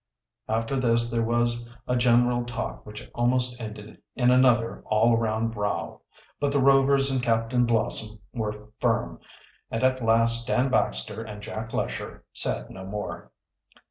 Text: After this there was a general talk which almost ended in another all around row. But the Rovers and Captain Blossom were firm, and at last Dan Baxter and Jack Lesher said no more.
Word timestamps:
After 0.49 0.77
this 0.77 1.11
there 1.11 1.21
was 1.21 1.63
a 1.87 1.95
general 1.95 2.43
talk 2.43 2.87
which 2.87 3.07
almost 3.13 3.61
ended 3.61 4.01
in 4.15 4.31
another 4.31 4.81
all 4.87 5.13
around 5.15 5.55
row. 5.55 6.01
But 6.39 6.51
the 6.51 6.59
Rovers 6.59 7.11
and 7.11 7.21
Captain 7.21 7.67
Blossom 7.67 8.17
were 8.33 8.71
firm, 8.79 9.19
and 9.69 9.83
at 9.83 10.03
last 10.03 10.47
Dan 10.47 10.71
Baxter 10.71 11.21
and 11.21 11.39
Jack 11.43 11.71
Lesher 11.71 12.25
said 12.33 12.71
no 12.71 12.83
more. 12.83 13.31